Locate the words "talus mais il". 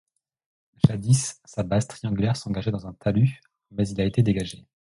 2.93-4.01